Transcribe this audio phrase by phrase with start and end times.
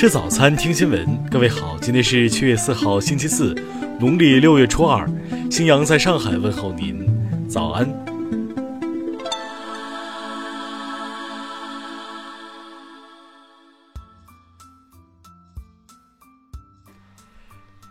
[0.00, 1.28] 吃早餐，听新闻。
[1.30, 3.54] 各位好，今天是七月四号，星期四，
[4.00, 5.06] 农历六月初二。
[5.50, 7.06] 新阳在上海问候您，
[7.46, 7.86] 早安。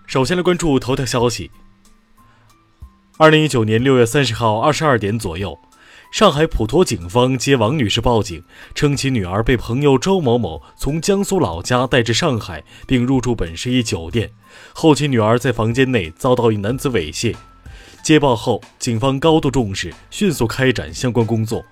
[0.07, 1.51] 首先来关注头条消息。
[3.19, 5.55] 二零一九年六月三十号二十二点左右。
[6.11, 14.31] 上海普陀警方接王女士报警，称其女儿被朋友周某某从江苏老家带至上海，并入住本市一酒店。
[14.73, 17.36] 后其女儿在房间内遭到一男子猥亵。
[18.03, 21.64] 接报后，警方高度重视，迅速开展相关工作。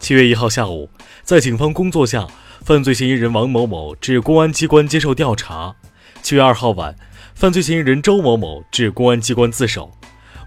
[0.00, 0.90] 七月一号下午，
[1.22, 2.26] 在警方工作下，
[2.64, 5.76] 犯罪嫌疑人王某某至公安机关接受调查。
[6.20, 6.96] 七月二号晚，
[7.36, 9.92] 犯罪嫌疑人周某某至公安机关自首。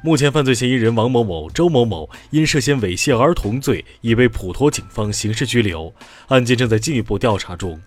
[0.06, 5.94] 目前，犯罪嫌疑人王某某、周某某因涉嫌猥亵儿童罪，已被普陀警方刑事拘留，
[6.28, 7.82] 案件正在进一步调查中。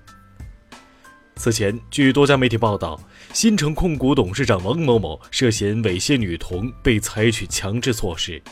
[1.34, 2.98] 此前，据多家媒体报道，
[3.34, 8.42] 新城控股董事长王某某涉嫌猥亵女童，被采取强制措施。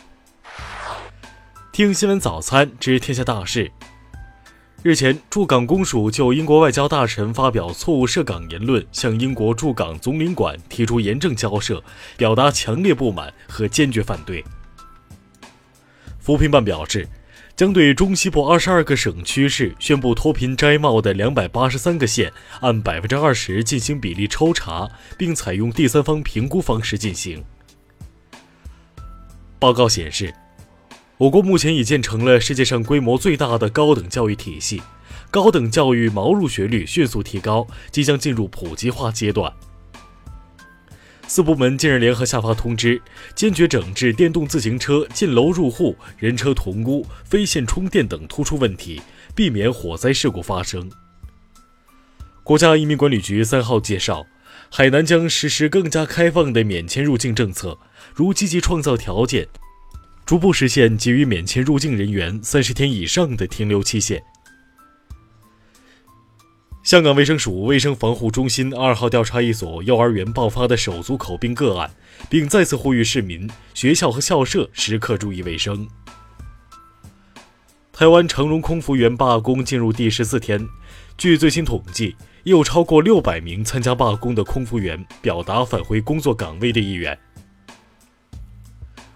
[1.72, 3.72] 听新闻早餐知天下大事。
[4.84, 11.82] 日前，驻港公署就英国外交大臣发表错误涉港言论，向英国驻港总领馆提出严正交涉，
[12.18, 14.44] 表达强烈不满和坚决反对。
[16.18, 17.08] 扶贫办表示，
[17.56, 27.42] 将对中西部二十二个省区市宣布脱贫摘帽的两百八十三个县，按百分之二十进行比例抽查，并采用第三方评估方式进行。
[29.58, 30.34] 报告显示。
[31.24, 34.82] 我国目前已建成了世界上规模最大的高等教育体系，
[35.30, 39.50] 高等教育毛入学率迅速提高，即将进入普及化阶段。
[41.26, 43.00] 四部门近日联合下发通知，
[43.34, 49.00] 坚决整治电动自行车进楼入户、人车同屋、非线充电等突出问题，
[49.34, 50.90] 避免火灾事故发生。
[52.42, 54.26] 国家移民管理局三号介绍，
[54.68, 57.78] 海南将实施更加开放的免签入境政策，
[58.14, 59.48] 如积极创造条件。
[60.26, 64.22] 逐步实现给予免签入境人员三十天以上的停留期限。
[66.82, 71.90] 香港卫生署卫生防护中心二号调查一所幼儿园爆发的手足口病个案，
[72.28, 75.88] 并再次呼吁市民、学校和校舍时刻注意卫生。
[77.92, 80.66] 台湾长荣空服员罢工进入第十四天，
[81.16, 87.18] 据最新统计，有超过六百名参加罢工的空服员表达返回工作岗位的意愿。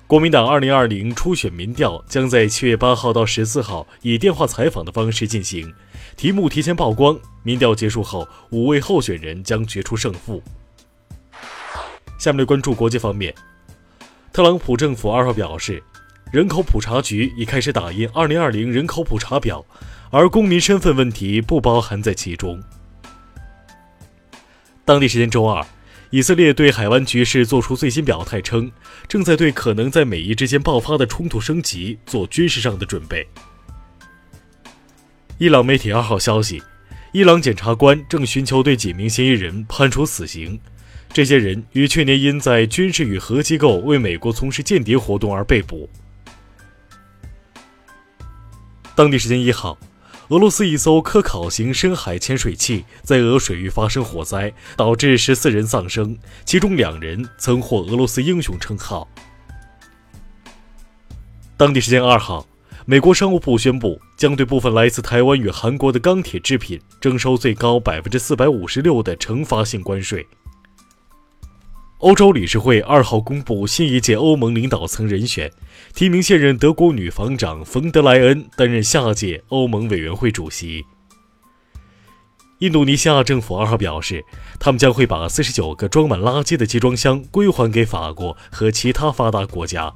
[0.08, 5.70] 国民党二零二零初选民调将在七月八号到十四号以电话采访的方式进行，
[6.16, 7.14] 题目提前曝光。
[7.42, 10.42] 民调结束后，五位候选人将决出胜负。
[12.18, 13.34] 下面关注国际方面，
[14.32, 15.82] 特朗普政府二号表示，
[16.32, 19.62] 人口普查局已开始打印二零二零人口普查表，
[20.10, 22.58] 而公民身份问题不包含在其中。
[24.86, 25.62] 当地时间周二。
[26.10, 28.70] 以色列对海湾局势作出最新表态，称
[29.06, 33.26] 正在对可能在美伊之间爆发的冲突升级做军事上的准备。
[35.36, 36.62] 伊朗媒体二号消息，
[37.12, 40.58] 伊朗检察官正寻求对几名嫌疑人判处死刑，
[41.12, 45.88] 这些人于去年因在军事与核机构为美国从事间谍活动而被捕。
[48.94, 49.78] 当地时间一号。
[50.28, 59.08] 俄罗斯一艘科考型深海潜水器在俄水域发生火灾，导致十四人丧生，其中两人曾获俄罗斯英雄称号。
[61.56, 62.46] 当地时间二号，
[62.84, 70.26] 美国商务部宣布将对部分来自台湾与韩国的钢铁制品征收最高百分之四百五十六的惩罚性关税。
[71.98, 75.50] 欧洲理事会二号公布新一届欧盟领导层人选，
[75.92, 80.84] 提名现任德国女防长冯德莱恩担任下届欧盟委员会主席。
[82.60, 84.24] 印度尼西亚政府二号表示，
[84.60, 89.92] 他们将会把四十九个装满垃圾的集装箱归还给法国和其他发达国家。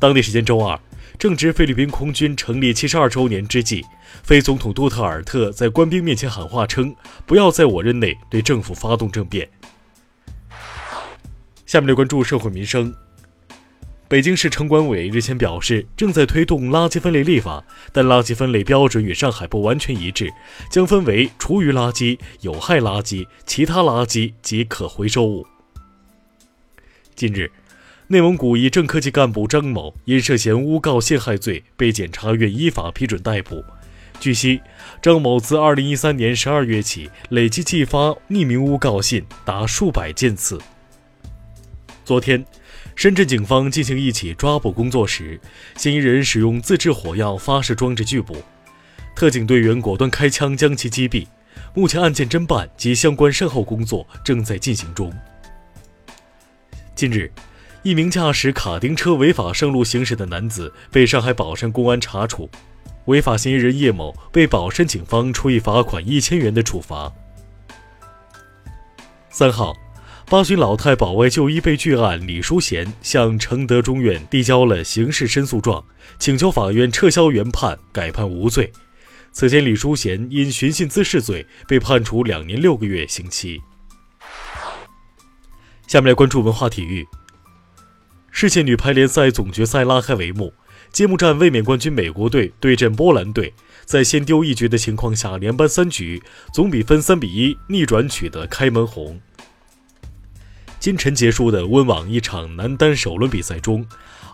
[0.00, 0.76] 当地时间周二，
[1.16, 3.84] 正值菲律宾空军成立七十二周年之际，
[4.24, 6.92] 菲总统杜特尔特在官兵面前喊话称
[7.24, 9.48] ：“不要在我任内对政府发动政变。”
[11.66, 12.94] 下面来关注社会民生。
[14.08, 20.32] 北京市城管委日前表示，正在推动垃圾分类立法，但垃圾分类标准与上海不完全一致，
[20.70, 25.44] 将分为厨余垃圾、有害垃圾、其他垃圾及可回收物。
[27.16, 27.50] 近日，
[28.06, 33.64] 内蒙古一正科级干部张某因涉嫌诬告陷害罪被检察院依法批准逮捕。
[34.20, 34.60] 据悉，
[35.02, 40.60] 张某自2013年12月起，累计寄发匿名诬告信达数百件次。
[42.06, 42.46] 昨天，
[42.94, 45.40] 深圳警方进行一起抓捕工作时，
[45.76, 48.36] 嫌疑人使用自制火药发射装置拒捕。
[49.16, 51.26] 特警队员果断开枪将其击毙。
[51.74, 55.12] 目前案件侦办及相关善后工作正在进行中。
[56.94, 57.28] 近日，
[57.82, 62.48] 一名驾驶卡丁车违法上路行驶的男子被上海宝山公安查处，
[63.06, 67.12] 违法嫌疑人叶某被宝山警方处以罚款一千元的处罚。
[69.28, 69.74] 三号，
[70.28, 75.84] 八旬老太保外就医被拒案，李淑贤向承德中院递交了刑事申诉状，
[76.18, 78.72] 请求法院撤销原判，改判无罪。
[79.30, 83.60] 此前，李淑贤因寻衅滋事罪被判处两年六个月刑期。
[85.86, 87.06] 下面来关注文化体育。
[88.32, 90.52] 世界女排联赛总决赛拉开帷幕，
[90.90, 96.20] 揭幕战卫冕冠军美国队对阵波兰队，在先丢一局的情况下，连扳三局，
[96.52, 99.20] 总比分三比一逆转取得开门红。
[100.86, 103.84] 今晨结束的温网一场男单首轮比赛中。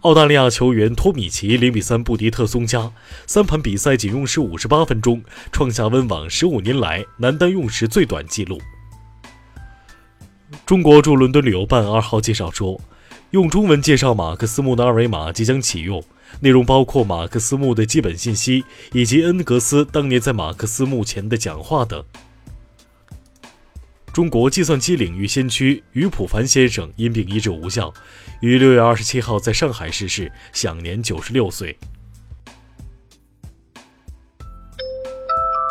[0.02, 2.92] 澳大利亚球员托米奇零比三不敌特松加，
[3.26, 8.60] 三盘比赛仅用时五十八分钟，创下温网十五年来男单用时最短纪录。
[10.66, 12.78] 中国驻伦敦旅游办二号介绍说，
[13.30, 16.04] 用中文介绍马克思墓的二维码即将启用，
[16.40, 18.62] 内容包括马克思墓的基本信息
[18.92, 22.04] 以及恩格斯当年在马克思墓前的讲话等。
[24.12, 27.90] 中国计算机领域先驱于普凡先生因病医治无效，
[28.42, 31.78] 于六月二十七号在上海逝世，享年九十六岁。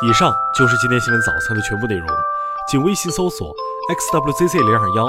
[0.03, 2.07] 以上就是今天新闻早餐的全部内容，
[2.67, 3.53] 请微信搜索
[3.93, 5.05] xwzc 零二幺，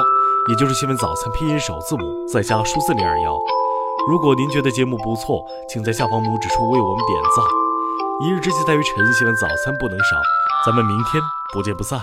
[0.50, 3.35] 也就是新闻早餐拼音首字母再加数字零二幺。
[4.11, 7.44] 如果您觉得节目不错，请在下方拇指处为我们点赞。
[8.26, 10.20] 一日之计在于晨，新闻早餐不能少，
[10.67, 11.23] 咱们明天
[11.55, 11.99] 不见不散。